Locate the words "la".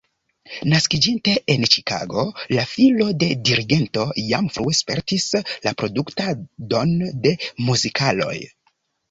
2.59-2.63, 5.67-5.75